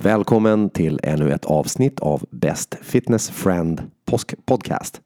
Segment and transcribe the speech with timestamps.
[0.00, 3.82] Välkommen till ännu ett avsnitt av Best Fitness Friend
[4.44, 5.00] Podcast.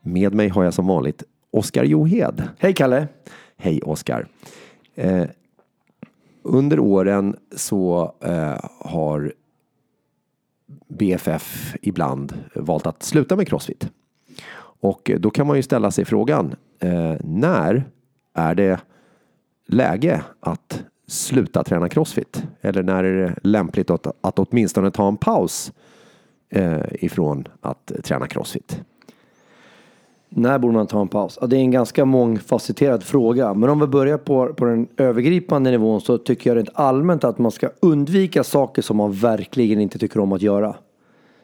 [0.00, 2.48] Med mig har jag som vanligt Oskar Johed.
[2.58, 3.08] Hej Kalle!
[3.56, 4.26] Hej Oskar!
[4.94, 5.24] Eh,
[6.42, 9.32] under åren så eh, har
[10.88, 13.90] BFF ibland valt att sluta med Crossfit.
[14.80, 17.84] Och då kan man ju ställa sig frågan, eh, när
[18.34, 18.80] är det
[19.66, 22.42] läge att sluta träna crossfit?
[22.60, 25.72] Eller när är det lämpligt att, att åtminstone ta en paus
[26.50, 28.80] eh, ifrån att träna crossfit?
[30.28, 31.38] När borde man ta en paus?
[31.40, 33.54] Ja, det är en ganska mångfacetterad fråga.
[33.54, 37.38] Men om vi börjar på, på den övergripande nivån så tycker jag rent allmänt att
[37.38, 40.76] man ska undvika saker som man verkligen inte tycker om att göra.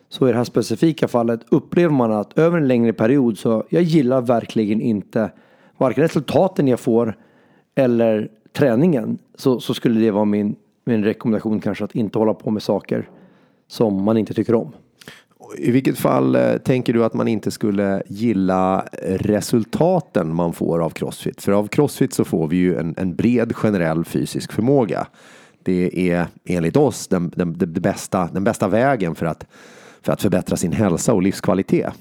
[0.08, 3.82] Så i det här specifika fallet upplever man att över en längre period så jag
[3.82, 5.30] gillar verkligen inte
[5.78, 7.16] varken resultaten jag får
[7.74, 9.18] eller träningen.
[9.34, 13.08] Så, så skulle det vara min, min rekommendation kanske att inte hålla på med saker
[13.68, 14.72] som man inte tycker om.
[15.58, 20.90] I vilket fall eh, tänker du att man inte skulle gilla resultaten man får av
[20.90, 21.42] Crossfit?
[21.42, 25.06] För av Crossfit så får vi ju en, en bred generell fysisk förmåga.
[25.62, 29.46] Det är enligt oss den, den, den, bästa, den bästa vägen för att,
[30.02, 31.92] för att förbättra sin hälsa och livskvalitet.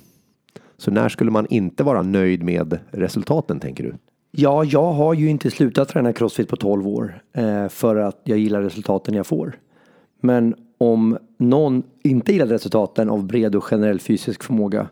[0.78, 3.94] Så när skulle man inte vara nöjd med resultaten tänker du?
[4.32, 8.38] Ja, jag har ju inte slutat träna crossfit på 12 år eh, för att jag
[8.38, 9.60] gillar resultaten jag får.
[10.20, 14.88] Men om någon inte gillar resultaten av bred och generell fysisk förmåga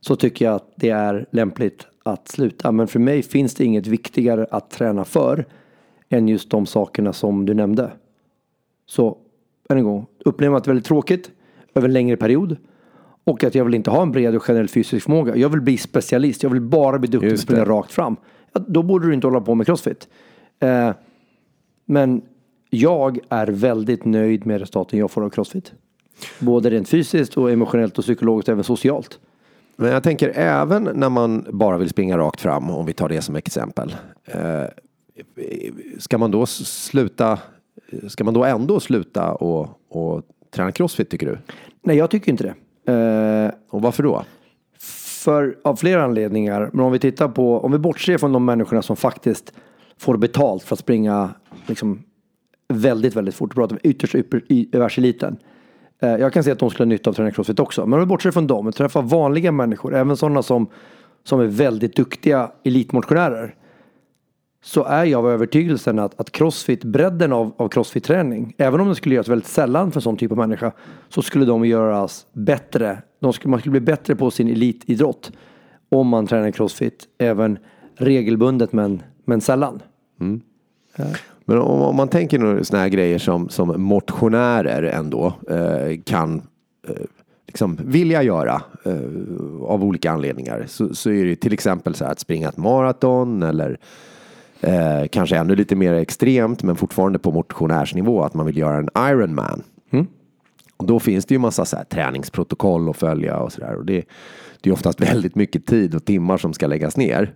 [0.00, 2.72] så tycker jag att det är lämpligt att sluta.
[2.72, 5.44] Men för mig finns det inget viktigare att träna för
[6.08, 7.90] än just de sakerna som du nämnde.
[8.86, 9.18] Så
[9.68, 11.30] än en gång, upplever att det är väldigt tråkigt
[11.74, 12.56] över en längre period
[13.24, 15.36] och att jag vill inte ha en bred och generell fysisk förmåga.
[15.36, 16.42] Jag vill bli specialist.
[16.42, 18.16] Jag vill bara bli duktig och springa rakt fram.
[18.52, 20.08] Då borde du inte hålla på med crossfit.
[20.60, 20.92] Eh,
[21.84, 22.22] men
[22.70, 25.72] jag är väldigt nöjd med resultaten jag får av crossfit.
[26.38, 29.18] Både rent fysiskt och emotionellt och psykologiskt och även socialt.
[29.76, 33.22] Men jag tänker även när man bara vill springa rakt fram, om vi tar det
[33.22, 33.96] som exempel.
[34.24, 34.64] Eh,
[35.98, 37.38] ska man då sluta,
[38.08, 41.38] ska man då ändå sluta och, och träna crossfit tycker du?
[41.82, 42.54] Nej, jag tycker inte det.
[42.92, 44.24] Eh, och varför då?
[45.24, 46.70] För, av flera anledningar.
[46.72, 49.52] Men om vi tittar på, om vi bortser från de människorna som faktiskt
[49.98, 51.30] får betalt för att springa
[51.66, 52.02] liksom,
[52.68, 53.54] väldigt, väldigt fort.
[53.54, 54.14] Pratar ytterst
[54.48, 55.36] i världseliten.
[56.02, 57.86] Eh, jag kan se att de skulle ha nytta av träna crossfit också.
[57.86, 60.66] Men om vi bortser från dem och träffar vanliga människor, även sådana som,
[61.24, 63.54] som är väldigt duktiga elitmotionärer.
[64.62, 68.94] Så är jag av övertygelsen att, att crossfit, bredden av, av crossfit-träning, även om det
[68.94, 70.72] skulle göras väldigt sällan för en sån typ av människa,
[71.08, 73.02] så skulle de göras bättre.
[73.20, 75.32] De skulle, man skulle bli bättre på sin elitidrott
[75.88, 77.58] om man tränar crossfit, även
[77.96, 79.82] regelbundet men, men sällan.
[80.20, 80.40] Mm.
[81.00, 81.06] Uh.
[81.44, 86.42] Men om, om man tänker sådana här grejer som, som motionärer ändå eh, kan
[86.88, 86.94] eh,
[87.46, 88.94] liksom vilja göra eh,
[89.62, 93.42] av olika anledningar så, så är det till exempel så här att springa ett maraton
[93.42, 93.78] eller
[94.60, 99.10] eh, kanske ännu lite mer extremt men fortfarande på motionärsnivå att man vill göra en
[99.10, 99.62] Ironman.
[99.90, 100.06] Mm.
[100.76, 103.74] Och då finns det ju massa så här träningsprotokoll att följa och sådär.
[103.74, 104.04] Och det,
[104.60, 107.34] det är oftast väldigt mycket tid och timmar som ska läggas ner.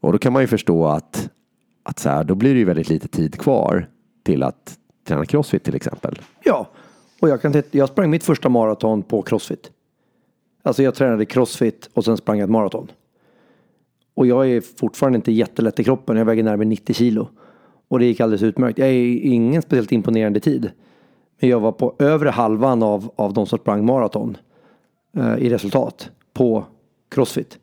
[0.00, 1.30] Och då kan man ju förstå att
[1.82, 3.88] att så här, då blir det ju väldigt lite tid kvar
[4.22, 4.78] till att
[5.08, 6.18] träna crossfit till exempel.
[6.44, 6.70] Ja,
[7.20, 9.70] och jag, kan jag sprang mitt första maraton på crossfit.
[10.62, 12.90] Alltså jag tränade crossfit och sen sprang jag ett maraton.
[14.20, 16.16] Och jag är fortfarande inte jättelätt i kroppen.
[16.16, 17.28] Jag väger närmare 90 kilo.
[17.88, 18.78] Och det gick alldeles utmärkt.
[18.78, 20.70] Jag är ingen speciellt imponerande tid.
[21.40, 24.36] Men jag var på övre halvan av, av de som sprang maraton
[25.16, 26.64] eh, i resultat på
[27.08, 27.58] crossfit.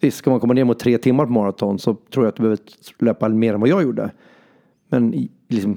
[0.00, 2.42] Visst, ska man komma ner mot tre timmar på maraton så tror jag att du
[2.42, 2.58] behöver
[2.98, 4.10] löpa mer än vad jag gjorde.
[4.88, 5.76] Men liksom,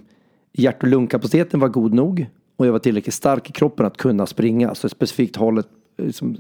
[0.54, 2.26] hjärt och lungkapaciteten var god nog
[2.56, 4.76] och jag var tillräckligt stark i kroppen att kunna springa.
[4.76, 5.68] Så specifikt hållet,
[5.98, 6.38] liksom,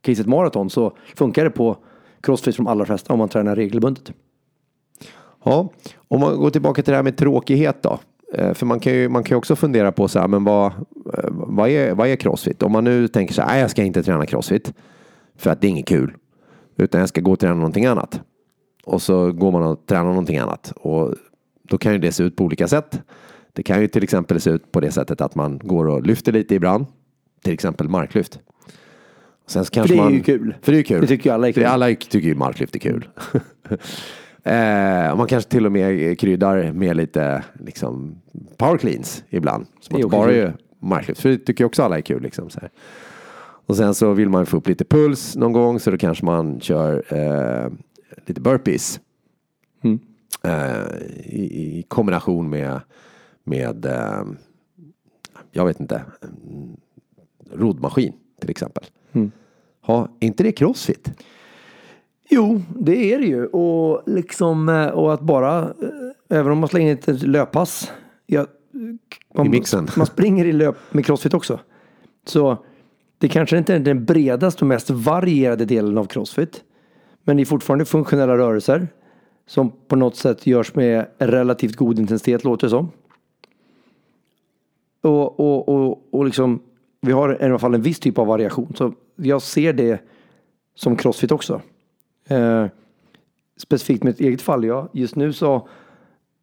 [0.00, 1.76] caset maraton så funkar det på
[2.24, 4.12] crossfit för de allra flesta om man tränar regelbundet.
[5.44, 5.68] Ja,
[6.08, 7.98] om man går tillbaka till det här med tråkighet då.
[8.34, 10.66] Eh, för man kan ju, man kan ju också fundera på så här, men vad,
[10.66, 12.62] eh, vad, är, vad är crossfit?
[12.62, 14.72] Om man nu tänker så här, jag ska inte träna crossfit
[15.36, 16.14] för att det är inget kul.
[16.76, 18.20] Utan jag ska gå och träna någonting annat.
[18.84, 20.72] Och så går man och tränar någonting annat.
[20.76, 21.14] Och
[21.62, 23.00] då kan ju det se ut på olika sätt.
[23.52, 26.32] Det kan ju till exempel se ut på det sättet att man går och lyfter
[26.32, 26.86] lite ibland.
[27.42, 28.38] Till exempel marklyft.
[29.46, 30.54] Sen så kanske för det är man, ju kul.
[30.62, 31.00] För det är kul.
[31.00, 31.62] Det tycker ju alla är kul.
[31.62, 33.08] För alla tycker ju marklyft är kul.
[34.42, 38.20] eh, man kanske till och med kryddar med lite liksom,
[38.56, 39.66] power cleans ibland.
[39.80, 41.20] Som att bara gör marklyft.
[41.20, 42.22] För det tycker ju också alla är kul.
[42.22, 42.70] Liksom, så här.
[43.66, 46.60] Och sen så vill man få upp lite puls någon gång så då kanske man
[46.60, 47.72] kör eh,
[48.26, 49.00] lite burpees.
[49.82, 49.98] Mm.
[50.42, 52.80] Eh, i, i, kombination med,
[53.44, 54.24] med eh,
[55.52, 56.02] jag vet inte,
[57.52, 58.84] roddmaskin till exempel.
[59.82, 61.10] Ha, är inte det crossfit?
[62.28, 63.46] Jo, det är det ju.
[63.46, 67.92] Och, liksom, eh, och att bara, eh, även om man slänger in ett löppass.
[68.26, 68.46] Ja,
[69.34, 69.88] man, I mixen.
[69.96, 71.60] Man springer i löp med crossfit också.
[72.26, 72.56] Så
[73.18, 76.62] det kanske inte är den bredaste och mest varierade delen av crossfit.
[77.24, 78.88] Men det är fortfarande funktionella rörelser.
[79.46, 82.90] Som på något sätt görs med relativt god intensitet låter det som.
[85.02, 86.62] Och, och, och, och liksom,
[87.00, 88.72] vi har i alla fall en viss typ av variation.
[88.76, 90.00] Så jag ser det
[90.74, 91.60] som crossfit också.
[92.28, 92.66] Eh,
[93.56, 94.64] specifikt mitt eget fall.
[94.64, 94.88] Ja.
[94.92, 95.68] Just nu så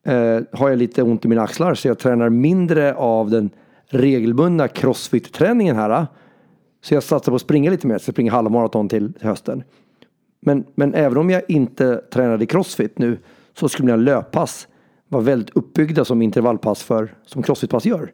[0.05, 3.49] eh, har jag lite ont i mina axlar så jag tränar mindre av den
[3.85, 5.89] regelbundna crossfit-träningen här.
[5.89, 6.05] Eh.
[6.81, 9.63] Så jag satsar på att springa lite mer, så jag springer halvmaraton till hösten.
[10.39, 13.17] Men, men även om jag inte tränade crossfit nu
[13.53, 14.67] så skulle mina löppass
[15.07, 18.11] vara väldigt uppbyggda som intervallpass för, som crossfitpass gör.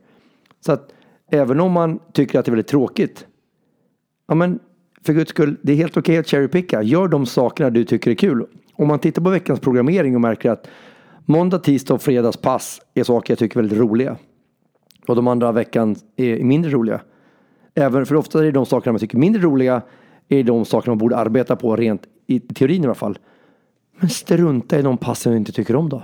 [0.66, 0.94] Så att
[1.32, 3.28] även om man tycker att det är väldigt tråkigt,
[4.28, 4.60] ja men
[5.02, 6.82] för guds skull, det är helt okej att cherrypicka.
[6.82, 8.46] Gör de sakerna du tycker är kul.
[8.74, 10.68] Om man tittar på veckans programmering och märker att
[11.26, 14.18] måndag, tisdag och fredags pass är saker jag tycker är väldigt roliga.
[15.08, 17.02] Och de andra veckan är mindre roliga.
[17.76, 19.82] Även för ofta är det de sakerna man tycker är mindre roliga
[20.30, 23.18] är de sakerna man borde arbeta på rent i teorin i alla fall.
[24.00, 26.04] Men strunta i de passen du inte tycker om då.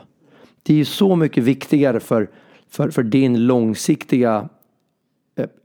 [0.63, 2.29] Det är ju så mycket viktigare för,
[2.69, 4.49] för, för din långsiktiga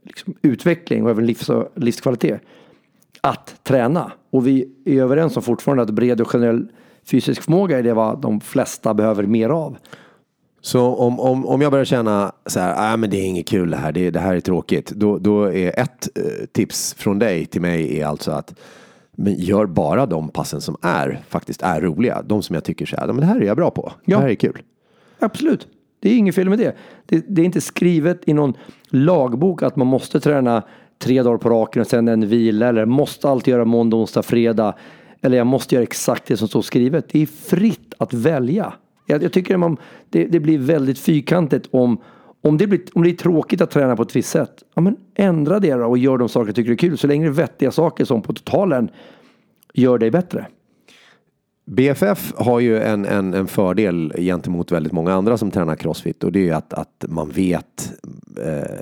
[0.03, 2.41] liksom, utveckling och även livs, livskvalitet
[3.21, 4.11] att träna.
[4.29, 6.67] Och vi är överens om fortfarande att bred och generell
[7.03, 9.77] fysisk förmåga är det vad de flesta behöver mer av.
[10.61, 13.69] Så om, om, om jag börjar känna så här, ah, men det är inget kul
[13.69, 14.91] det här, det, det här är tråkigt.
[14.91, 18.53] Då, då är ett eh, tips från dig till mig är alltså att
[19.11, 22.21] men gör bara de passen som är faktiskt är roliga.
[22.21, 23.93] De som jag tycker så här, men det här är jag bra på.
[24.05, 24.17] Ja.
[24.17, 24.61] Det här är kul.
[25.19, 25.67] Absolut.
[25.99, 26.75] Det är inget fel med det.
[27.05, 27.25] det.
[27.27, 28.53] Det är inte skrivet i någon
[28.89, 30.63] lagbok att man måste träna
[30.99, 34.75] tre dagar på raken och sen en vila eller måste alltid göra måndag, onsdag, fredag.
[35.21, 37.09] Eller jag måste göra exakt det som står skrivet.
[37.09, 38.73] Det är fritt att välja.
[39.05, 39.77] Jag, jag tycker man,
[40.09, 42.01] det, det blir väldigt fyrkantigt om,
[42.41, 44.63] om, det blir, om det är tråkigt att träna på ett visst sätt.
[44.73, 46.97] Ja, men ändra det då och gör de saker du tycker är kul.
[46.97, 48.89] Så länge det är vettiga saker som på totalen
[49.73, 50.47] gör dig bättre.
[51.69, 56.31] BFF har ju en, en, en fördel gentemot väldigt många andra som tränar crossfit och
[56.31, 57.93] det är att, att man vet
[58.45, 58.79] eh,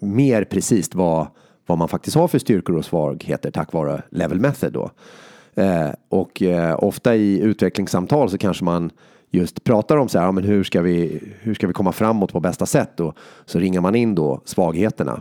[0.00, 1.26] mer precis vad,
[1.66, 4.90] vad man faktiskt har för styrkor och svagheter tack vare level method då.
[5.62, 8.90] Eh, och eh, ofta i utvecklingssamtal så kanske man
[9.30, 12.32] just pratar om så här, ja, men hur ska vi, hur ska vi komma framåt
[12.32, 15.20] på bästa sätt och så ringar man in då svagheterna.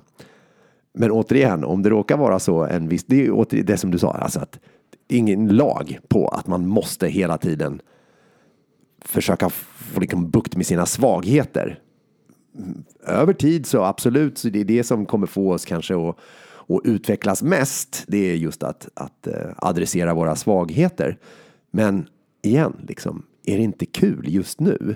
[0.93, 3.97] Men återigen, om det råkar vara så en viss, det är åter, det som du
[3.97, 4.59] sa, alltså att
[5.11, 7.81] ingen lag på att man måste hela tiden
[9.05, 11.79] försöka få liksom bukt med sina svagheter.
[13.05, 16.17] Över tid så absolut, så det är det som kommer få oss kanske att,
[16.67, 18.03] att utvecklas mest.
[18.07, 21.17] Det är just att, att eh, adressera våra svagheter.
[21.71, 22.07] Men
[22.41, 24.95] igen, liksom, är det inte kul just nu?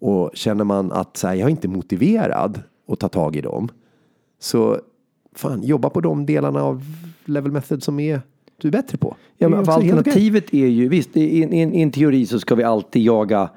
[0.00, 3.68] Och känner man att så här, jag är inte motiverad att ta tag i dem.
[4.38, 4.80] Så
[5.34, 6.84] fan, jobba på de delarna av
[7.24, 8.20] level method som är
[8.60, 9.16] du är bättre på.
[9.36, 11.42] Ja, men alternativet är ju, visst i,
[11.82, 13.50] en teori så ska vi alltid jaga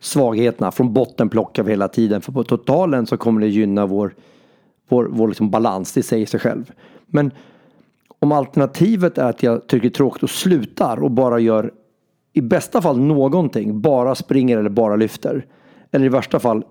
[0.00, 0.72] svagheterna.
[0.72, 2.20] Från botten plockar vi hela tiden.
[2.20, 4.14] För på totalen så kommer det gynna vår,
[4.88, 6.72] vår, vår liksom balans, det säger sig själv.
[7.06, 7.30] Men
[8.18, 11.72] om alternativet är att jag tycker det är tråkigt och slutar och bara gör
[12.32, 15.46] i bästa fall någonting, bara springer eller bara lyfter.
[15.90, 16.64] Eller i värsta fall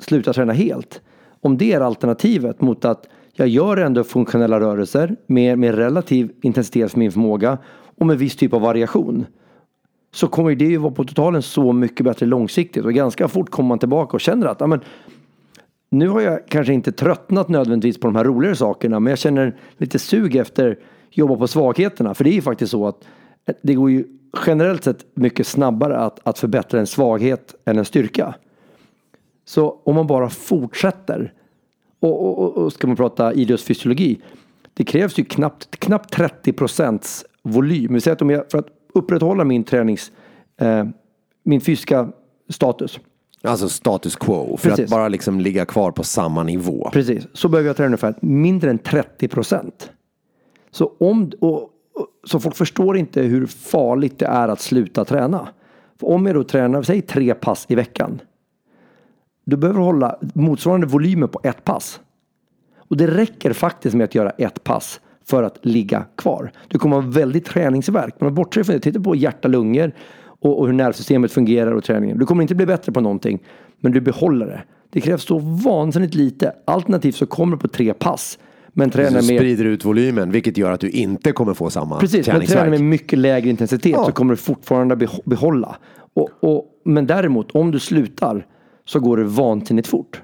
[0.00, 1.00] slutar träna helt.
[1.40, 6.92] Om det är alternativet mot att jag gör ändå funktionella rörelser med, med relativ intensitet
[6.92, 7.58] för min förmåga
[7.98, 9.26] och med viss typ av variation.
[10.12, 13.68] Så kommer det ju vara på totalen så mycket bättre långsiktigt och ganska fort kommer
[13.68, 14.80] man tillbaka och känner att amen,
[15.90, 19.56] nu har jag kanske inte tröttnat nödvändigtvis på de här roligare sakerna men jag känner
[19.76, 22.14] lite sug efter att jobba på svagheterna.
[22.14, 23.04] För det är ju faktiskt så att
[23.62, 24.04] det går ju
[24.46, 28.34] generellt sett mycket snabbare att, att förbättra en svaghet än en styrka.
[29.44, 31.32] Så om man bara fortsätter
[32.04, 34.18] och, och, och, och ska man prata idrottsfysiologi.
[34.74, 38.00] Det krävs ju knappt, knappt 30 procents volym.
[38.06, 40.12] Att om jag, för att upprätthålla min tränings,
[40.60, 40.84] eh,
[41.42, 42.08] min fysiska
[42.48, 43.00] status.
[43.42, 44.84] Alltså status quo, för Precis.
[44.84, 46.90] att bara liksom ligga kvar på samma nivå.
[46.92, 49.90] Precis, så behöver jag träna ungefär mindre än 30 procent.
[50.70, 51.68] Så, om, och, och,
[52.24, 55.48] så folk förstår inte hur farligt det är att sluta träna.
[56.00, 58.20] För om jag då tränar, säg tre pass i veckan.
[59.44, 62.00] Du behöver hålla motsvarande volymer på ett pass.
[62.88, 66.52] Och det räcker faktiskt med att göra ett pass för att ligga kvar.
[66.68, 68.14] Du kommer ha väldigt träningsverk.
[68.18, 69.92] Men bortse från det, titta på hjärta, lungor
[70.24, 72.18] och, och hur nervsystemet fungerar och träningen.
[72.18, 73.42] Du kommer inte bli bättre på någonting,
[73.80, 74.62] men du behåller det.
[74.90, 76.52] Det krävs så vansinnigt lite.
[76.64, 78.38] Alternativt så kommer du på tre pass.
[78.76, 81.98] Men tränar Du med, sprider ut volymen, vilket gör att du inte kommer få samma
[81.98, 84.04] precis, men tränar med mycket lägre intensitet Ja.
[84.04, 85.76] så kommer du fortfarande behålla.
[86.14, 88.46] Och, och, men däremot, om du slutar
[88.84, 90.22] så går det vansinnigt fort.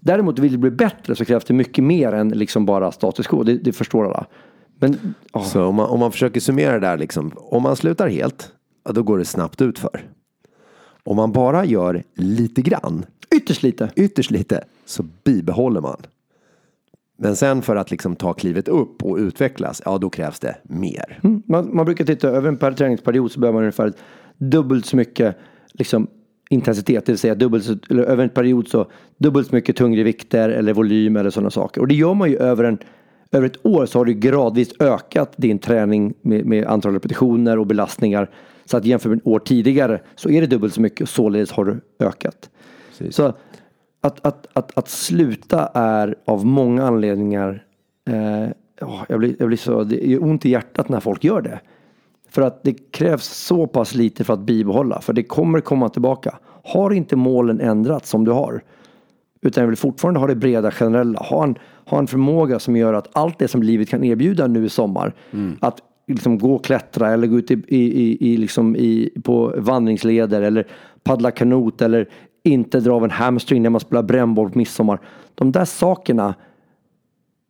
[0.00, 3.42] Däremot vill du bli bättre så krävs det mycket mer än liksom bara status quo.
[3.42, 4.26] Det, det förstår alla.
[4.78, 8.08] Men ja, Så om man, om man försöker summera det där, liksom, om man slutar
[8.08, 8.52] helt,
[8.90, 10.00] då går det snabbt ut för.
[11.04, 13.04] Om man bara gör lite grann,
[13.34, 13.90] ytterst lite.
[13.96, 15.96] ytterst lite, så bibehåller man.
[17.18, 21.20] Men sen för att liksom ta klivet upp och utvecklas, ja då krävs det mer.
[21.22, 21.42] Mm.
[21.46, 23.92] Man, man brukar titta över en per träningsperiod så behöver man ungefär
[24.38, 25.36] dubbelt så mycket
[25.72, 26.06] liksom,
[26.52, 28.86] intensitet, det vill säga dubbelt så, eller över en period så
[29.18, 31.80] dubbelt så mycket tyngre vikter eller volym eller sådana saker.
[31.80, 32.78] Och det gör man ju över en
[33.32, 37.66] över ett år så har du gradvis ökat din träning med, med antal repetitioner och
[37.66, 38.30] belastningar.
[38.64, 41.52] Så att jämfört med ett år tidigare så är det dubbelt så mycket och således
[41.52, 42.50] har du ökat.
[42.88, 43.16] Precis.
[43.16, 43.32] Så
[44.00, 47.64] att, att, att, att sluta är av många anledningar
[48.08, 48.48] eh,
[48.80, 51.60] ja, jag, blir, jag blir så, det gör ont i hjärtat när folk gör det.
[52.30, 55.00] För att det krävs så pass lite för att bibehålla.
[55.00, 56.38] För det kommer komma tillbaka.
[56.64, 58.62] Har inte målen ändrats som du har.
[59.42, 61.18] Utan jag vill fortfarande ha det breda generella.
[61.18, 61.54] Ha en,
[61.86, 65.14] ha en förmåga som gör att allt det som livet kan erbjuda nu i sommar.
[65.60, 69.54] Att liksom gå och klättra eller gå ut i, i, i, i, liksom i, på
[69.56, 70.66] vandringsleder eller
[71.02, 72.08] paddla kanot eller
[72.42, 75.00] inte dra av en hamstring när man spelar brännboll på midsommar.
[75.34, 76.34] De där sakerna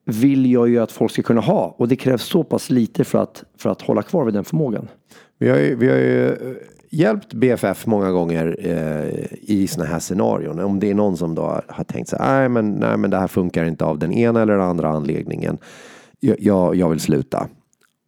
[0.04, 3.18] vill jag ju att folk ska kunna ha och det krävs så pass lite för
[3.18, 4.88] att, för att hålla kvar vid den förmågan.
[5.38, 6.56] Vi har ju, vi har ju eh,
[6.90, 10.58] hjälpt BFF många gånger eh, i sådana här scenarion.
[10.58, 13.16] Om det är någon som då har tänkt så här, nej men, nej men det
[13.16, 15.58] här funkar inte av den ena eller den andra anledningen.
[16.20, 17.48] Jag, jag, jag vill sluta.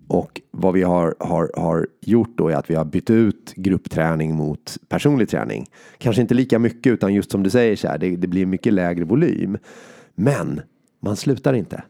[0.08, 4.34] Och vad vi har, har, har gjort då är att vi har bytt ut gruppträning
[4.34, 5.66] mot personlig träning.
[5.98, 8.72] Kanske inte lika mycket utan just som du säger så här, det, det blir mycket
[8.72, 9.58] lägre volym.
[10.14, 10.60] Men
[11.02, 11.82] man slutar inte.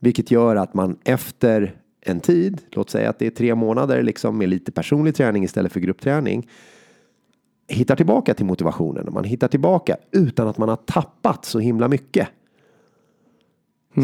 [0.00, 4.38] Vilket gör att man efter en tid, låt säga att det är tre månader liksom
[4.38, 6.48] med lite personlig träning istället för gruppträning.
[7.68, 9.08] Hittar tillbaka till motivationen.
[9.12, 12.28] Man hittar tillbaka utan att man har tappat så himla mycket.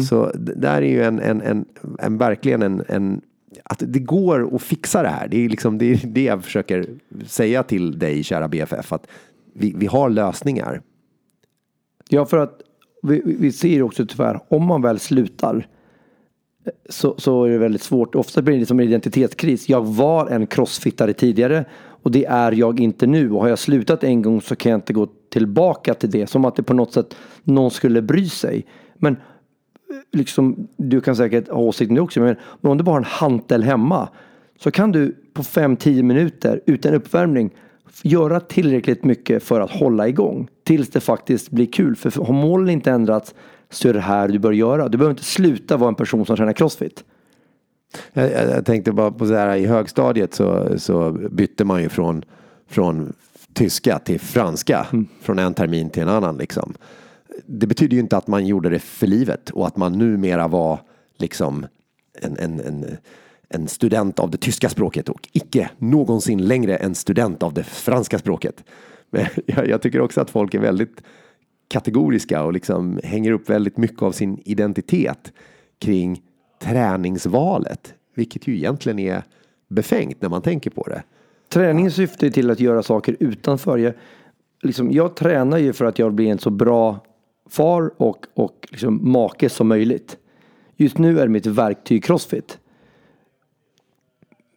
[0.09, 1.65] Så det där är ju en, en, en,
[1.99, 3.21] en verkligen en, en
[3.63, 5.27] att det går att fixa det här.
[5.27, 6.85] Det är liksom det, är det jag försöker
[7.25, 8.93] säga till dig kära BFF.
[8.93, 9.07] Att
[9.53, 10.81] vi, vi har lösningar.
[12.09, 12.61] Ja, för att
[13.03, 15.67] vi, vi ser också tyvärr, om man väl slutar
[16.65, 18.15] eh, så, så är det väldigt svårt.
[18.15, 19.69] Ofta blir det som en identitetskris.
[19.69, 21.65] Jag var en crossfittare tidigare
[22.03, 23.31] och det är jag inte nu.
[23.31, 26.27] Och har jag slutat en gång så kan jag inte gå tillbaka till det.
[26.27, 28.65] Som att det på något sätt någon skulle bry sig.
[28.95, 29.19] Men eh,
[30.11, 32.19] liksom, du kan säkert ha åsikter nu också.
[32.19, 34.09] Men, men om du bara har en hantel hemma
[34.59, 37.51] så kan du på 5-10 minuter utan uppvärmning
[38.03, 41.95] göra tillräckligt mycket för att hålla igång tills det faktiskt blir kul.
[41.95, 43.35] För har målen inte ändrats
[43.69, 44.87] så är det här du bör göra.
[44.87, 47.03] Du behöver inte sluta vara en person som tränar crossfit.
[48.13, 51.89] Jag, jag, jag tänkte bara på så här i högstadiet så, så bytte man ju
[51.89, 52.23] från,
[52.69, 53.13] från
[53.53, 54.87] tyska till franska.
[55.21, 56.73] Från en termin till en annan liksom.
[57.45, 60.79] Det betyder ju inte att man gjorde det för livet och att man numera var
[61.17, 61.65] liksom
[62.21, 62.97] en, en, en,
[63.49, 68.19] en student av det tyska språket och icke någonsin längre en student av det franska
[68.19, 68.63] språket.
[69.09, 71.03] Men jag, jag tycker också att folk är väldigt
[71.67, 75.33] kategoriska och liksom hänger upp väldigt mycket av sin identitet
[75.79, 76.21] kring
[76.59, 77.93] träningsvalet.
[78.15, 79.23] Vilket ju egentligen är
[79.67, 81.03] befängt när man tänker på det.
[81.49, 83.77] Träning syftar till att göra saker utanför.
[83.77, 83.93] Jag,
[84.63, 86.99] liksom, jag tränar ju för att jag blir en så bra
[87.49, 90.17] far och, och liksom make som möjligt.
[90.75, 92.59] Just nu är mitt verktyg crossfit.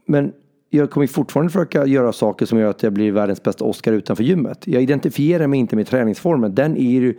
[0.06, 0.32] Men
[0.70, 4.24] jag kommer fortfarande försöka göra saker som gör att jag blir världens bästa Oscar utanför
[4.24, 4.66] gymmet.
[4.66, 6.54] Jag identifierar mig inte med träningsformen.
[6.54, 7.18] Den är ju,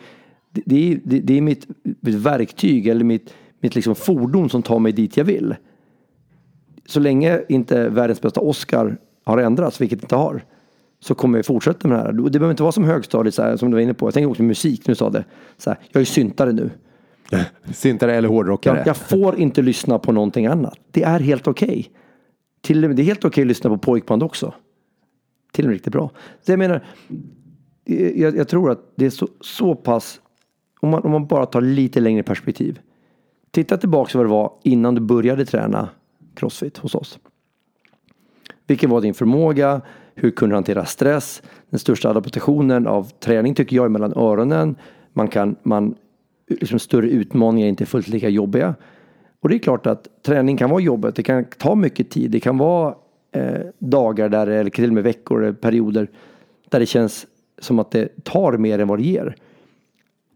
[0.51, 4.79] det, är, det, det är mitt, mitt verktyg eller mitt, mitt liksom fordon som tar
[4.79, 5.55] mig dit jag vill.
[6.86, 10.43] Så länge inte världens bästa Oscar har ändrats, vilket det inte har,
[11.00, 12.12] så kommer jag fortsätta med det här.
[12.12, 14.08] Det behöver inte vara som högstadiet, så här, som du var inne på.
[14.08, 15.24] Jag tänker också musik, nu sa det.
[15.58, 16.70] Så här, jag är syntare nu.
[17.74, 18.77] Syntare eller hårdrockare.
[18.77, 20.77] Jag, jag får inte lyssna på någonting annat.
[20.91, 21.91] Det är helt okej.
[22.62, 24.53] Till och med, det är helt okej att lyssna på pojkband också.
[25.51, 26.12] Till och med riktigt bra.
[26.41, 26.86] Så jag menar,
[27.86, 30.22] eh, jag, jag tror att det är så, så pass,
[30.80, 32.80] om man, om man bara tar lite längre perspektiv.
[33.51, 35.89] Titta tillbaka vad det var innan du började träna
[36.36, 37.20] crossfit hos oss.
[38.68, 39.82] Vilken var din förmåga?
[40.15, 41.41] Hur kunde du hantera stress?
[41.70, 44.75] Den största adaptationen av träning tycker jag är mellan öronen.
[45.13, 45.96] Man kan, man,
[46.48, 48.75] liksom större utmaningar är inte fullt lika jobbiga.
[49.41, 51.15] Och det är klart att träning kan vara jobbigt.
[51.15, 52.31] Det kan ta mycket tid.
[52.31, 52.95] Det kan vara
[53.31, 56.07] eh, dagar där, eller till och med veckor eller perioder
[56.69, 57.27] där det känns
[57.60, 59.36] som att det tar mer än vad det ger.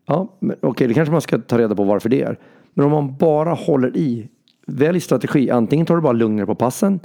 [0.05, 2.39] Ja, okej, okej, det kanske man ska ta reda på varför det är.
[2.73, 4.27] Men om man bara håller i,
[4.67, 5.49] välj strategi.
[5.49, 6.99] Antingen tar du bara lugnare på passen.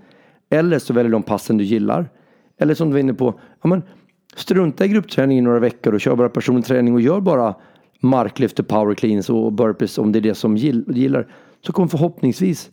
[0.51, 2.09] Eller så väljer du de passen du gillar.
[2.59, 3.83] Eller som du var inne på, ja, men,
[4.37, 7.55] strunta i gruppträning i några veckor och kör bara personlig träning och gör bara
[8.01, 11.27] marklyft och power cleans och burpees om det är det som du gillar.
[11.67, 12.71] Så kommer förhoppningsvis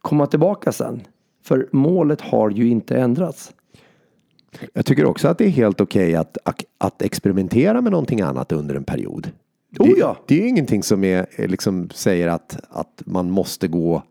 [0.00, 1.02] komma tillbaka sen.
[1.44, 3.52] För målet har ju inte ändrats.
[4.72, 6.14] Jag tycker också att det är helt okej okay
[6.44, 9.30] att, att experimentera med någonting annat under en period.
[9.78, 10.16] Oh ja.
[10.26, 14.02] det, det är ju ingenting som är, liksom, säger att, att man måste gå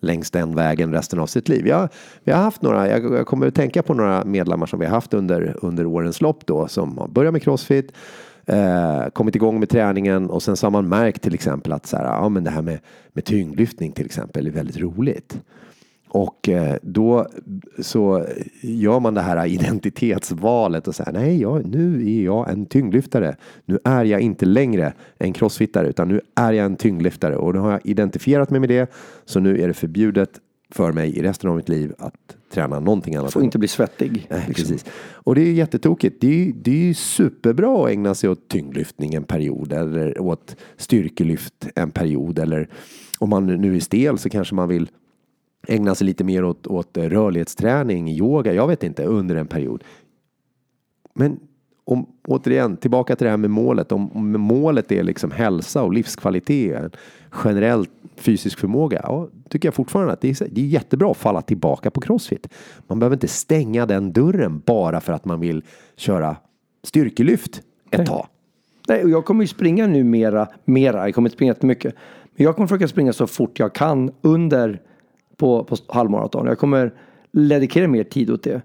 [0.00, 1.66] längs den vägen resten av sitt liv.
[1.66, 1.88] Jag,
[2.24, 4.92] vi har haft några, jag, jag kommer att tänka på några medlemmar som vi har
[4.92, 7.92] haft under, under årens lopp då som har börjat med crossfit,
[8.46, 11.96] eh, kommit igång med träningen och sen så har man märkt till exempel att så
[11.96, 12.78] här, ja, men det här med,
[13.12, 15.38] med tyngdlyftning till exempel är väldigt roligt.
[16.14, 17.26] Och eh, då
[17.78, 18.26] så
[18.60, 23.36] gör man det här identitetsvalet och säger nej, jag, nu är jag en tyngdlyftare.
[23.64, 27.58] Nu är jag inte längre en crossfittare utan nu är jag en tyngdlyftare och nu
[27.60, 28.92] har jag identifierat mig med det.
[29.24, 30.40] Så nu är det förbjudet
[30.74, 33.32] för mig i resten av mitt liv att träna någonting annat.
[33.32, 34.26] Får inte bli svettig.
[34.30, 34.54] Nej, liksom.
[34.54, 34.84] precis.
[35.12, 36.20] Och det är jättetokigt.
[36.20, 41.68] Det är, det är superbra att ägna sig åt tyngdlyftning en period eller åt styrkelyft
[41.74, 42.68] en period eller
[43.18, 44.90] om man nu är stel så kanske man vill
[45.68, 49.84] ägna sig lite mer åt, åt rörlighetsträning, yoga, jag vet inte, under en period.
[51.14, 51.40] Men
[51.84, 53.92] om, återigen, tillbaka till det här med målet.
[53.92, 56.96] Om, målet är liksom hälsa och livskvalitet,
[57.30, 57.86] generell
[58.16, 61.90] fysisk förmåga, ja, tycker jag fortfarande att det är, det är jättebra att falla tillbaka
[61.90, 62.48] på crossfit.
[62.86, 65.62] Man behöver inte stänga den dörren bara för att man vill
[65.96, 66.36] köra
[66.82, 68.26] styrkelyft ett tag.
[68.88, 71.94] Nej, och jag kommer ju springa nu mera, mera, jag kommer inte springa jättemycket.
[72.36, 74.80] Men jag kommer försöka springa så fort jag kan under
[75.36, 76.46] på, på halvmaraton.
[76.46, 76.94] Jag kommer
[77.32, 78.62] dedikera mer tid åt det.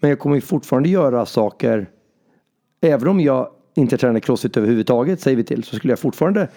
[0.00, 1.90] Men jag kommer fortfarande göra saker.
[2.80, 6.48] Även om jag inte tränar crossfit överhuvudtaget säger vi till så skulle jag fortfarande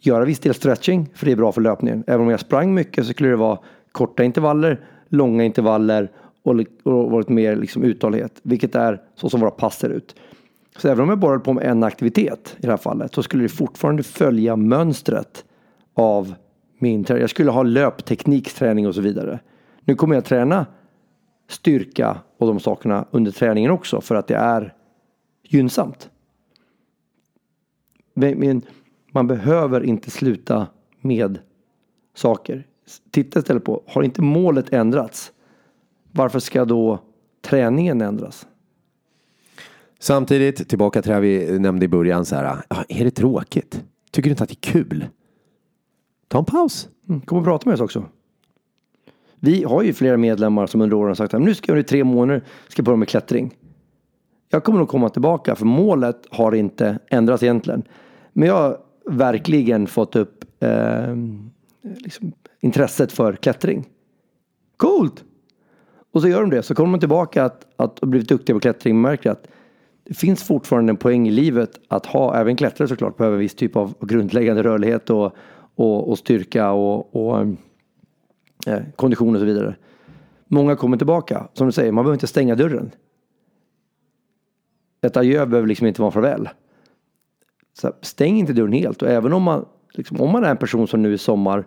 [0.00, 2.04] göra viss del stretching för det är bra för löpningen.
[2.06, 3.58] Även om jag sprang mycket så skulle det vara
[3.92, 6.10] korta intervaller, långa intervaller
[6.42, 8.40] och, och varit mer liksom uthållighet.
[8.42, 10.16] Vilket är så som våra pass ser ut.
[10.76, 13.22] Så även om jag bara höll på med en aktivitet i det här fallet så
[13.22, 15.44] skulle det fortfarande följa mönstret
[15.94, 16.34] av
[16.78, 17.20] min träning.
[17.20, 19.38] Jag skulle ha löpteknikträning och så vidare.
[19.84, 20.66] Nu kommer jag träna
[21.48, 24.72] styrka och de sakerna under träningen också för att det är
[25.48, 26.10] gynnsamt.
[28.14, 28.62] Men
[29.12, 30.66] man behöver inte sluta
[31.00, 31.38] med
[32.14, 32.66] saker.
[33.10, 35.32] Titta istället på, har inte målet ändrats?
[36.12, 37.00] Varför ska då
[37.42, 38.46] träningen ändras?
[39.98, 43.84] Samtidigt, tillbaka till det vi nämnde i början, så här, är det tråkigt?
[44.10, 45.06] Tycker du inte att det är kul?
[46.28, 46.88] Ta en paus.
[47.08, 48.04] Mm, kom och prata med oss också.
[49.40, 51.84] Vi har ju flera medlemmar som under åren har sagt att nu ska jag i
[51.84, 53.54] tre månader ska börja med klättring.
[54.48, 57.82] Jag kommer nog komma tillbaka för målet har inte ändrats egentligen.
[58.32, 61.16] Men jag har verkligen fått upp eh,
[61.82, 63.86] liksom, intresset för klättring.
[64.76, 65.24] Coolt!
[66.12, 66.62] Och så gör de det.
[66.62, 68.96] Så kommer man tillbaka att, att ha blivit duktiga på klättring.
[68.96, 69.46] Man märker att
[70.04, 73.54] det finns fortfarande en poäng i livet att ha, även klättrare såklart, behöver en viss
[73.54, 75.36] typ av grundläggande rörlighet och
[75.76, 77.56] och, och styrka och, och ehm,
[78.66, 79.76] eh, kondition och så vidare.
[80.48, 81.48] Många kommer tillbaka.
[81.52, 82.90] Som du säger, man behöver inte stänga dörren.
[85.02, 86.48] Ett adjö behöver liksom inte vara farväl.
[87.72, 90.88] Så stäng inte dörren helt och även om man, liksom, om man är en person
[90.88, 91.64] som nu i sommar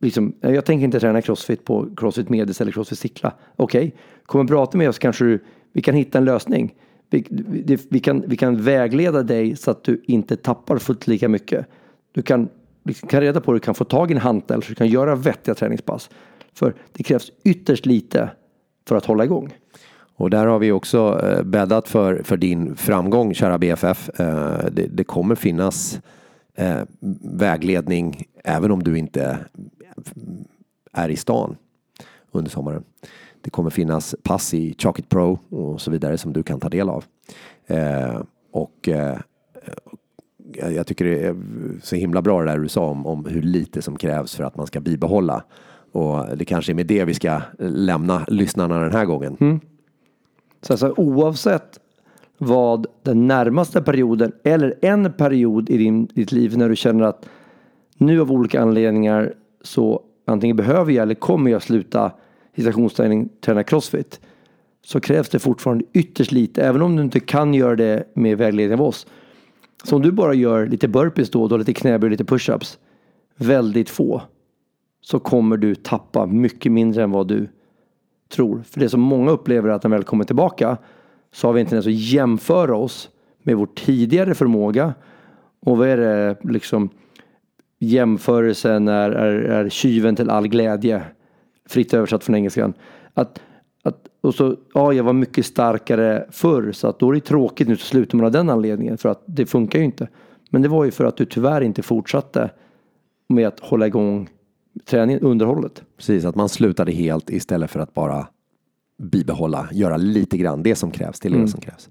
[0.00, 3.32] Liksom, jag tänker inte träna crossfit på crossfit medis eller crossfit cykla.
[3.56, 3.98] Okej, okay.
[4.26, 6.74] kom och prata med oss kanske du, vi kan hitta en lösning.
[7.10, 11.28] Vi, vi, vi, kan, vi kan vägleda dig så att du inte tappar fullt lika
[11.28, 11.66] mycket.
[12.12, 12.48] Du kan
[12.84, 14.88] liksom kan reda på hur du kan få tag i en hantel så du kan
[14.88, 16.10] göra vettiga träningspass.
[16.54, 18.30] För det krävs ytterst lite
[18.88, 19.54] för att hålla igång.
[20.16, 24.20] Och där har vi också eh, bäddat för, för din framgång, kära BFF.
[24.20, 26.00] Eh, det, det kommer finnas
[26.54, 26.80] eh,
[27.20, 29.38] vägledning även om du inte
[30.92, 31.56] är i stan
[32.32, 32.84] under sommaren.
[33.40, 36.88] Det kommer finnas pass i Chalkit Pro och så vidare som du kan ta del
[36.88, 37.04] av.
[37.66, 38.20] Eh,
[38.52, 38.88] och
[40.54, 41.36] jag tycker det är
[41.82, 44.56] så himla bra det där du sa om, om hur lite som krävs för att
[44.56, 45.44] man ska bibehålla.
[45.92, 49.36] Och det kanske är med det vi ska lämna lyssnarna den här gången.
[49.40, 49.60] Mm.
[50.62, 51.80] Så alltså, oavsett
[52.38, 57.28] vad den närmaste perioden eller en period i din, ditt liv när du känner att
[57.98, 62.12] nu av olika anledningar så antingen behöver jag eller kommer jag sluta
[62.56, 64.20] citationsträning, träna crossfit.
[64.84, 68.78] Så krävs det fortfarande ytterst lite, även om du inte kan göra det med vägledning
[68.80, 69.06] av oss
[69.86, 72.78] så om du bara gör lite burpees då och då, lite knäböj, lite pushups,
[73.36, 74.22] väldigt få,
[75.00, 77.48] så kommer du tappa mycket mindre än vad du
[78.28, 78.62] tror.
[78.62, 80.76] För det som många upplever är att när vi väl kommer tillbaka
[81.32, 83.10] så har vi inte ens att jämföra oss
[83.42, 84.94] med vår tidigare förmåga
[85.60, 86.88] Och vad är det liksom
[87.78, 91.02] jämförelsen är, är, är tjuven till all glädje.
[91.68, 92.74] Fritt översatt från engelskan.
[93.14, 93.40] Att,
[93.82, 97.68] att, och så, ja, jag var mycket starkare förr så att då är det tråkigt
[97.68, 100.08] nu så slutar man av den anledningen för att det funkar ju inte.
[100.50, 102.50] Men det var ju för att du tyvärr inte fortsatte
[103.28, 104.28] med att hålla igång
[104.84, 105.82] träningen, underhållet.
[105.96, 108.28] Precis, att man slutade helt istället för att bara
[108.98, 111.48] bibehålla, göra lite grann det som krävs till det Mm.
[111.48, 111.88] som krävs.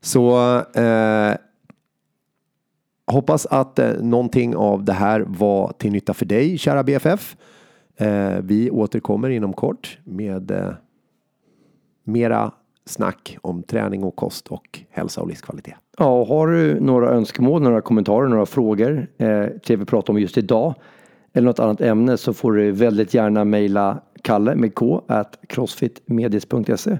[0.00, 0.38] Så
[0.80, 1.34] eh,
[3.06, 7.36] hoppas att eh, någonting av det här var till nytta för dig, kära BFF.
[7.96, 10.70] Eh, vi återkommer inom kort med eh,
[12.04, 12.50] mera
[12.86, 15.74] snack om träning och kost och hälsa och livskvalitet.
[15.98, 20.12] Ja, och har du några önskemål, några kommentarer, några frågor eh, till det vi pratar
[20.12, 20.74] om just idag
[21.34, 26.98] eller något annat ämne så får du väldigt gärna mejla Kalle med K at crossfitmedis.se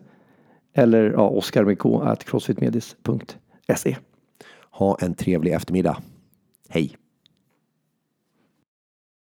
[0.74, 3.96] eller ja, Oskar med K at crossfitmedis.se.
[4.70, 5.96] Ha en trevlig eftermiddag.
[6.68, 6.96] Hej!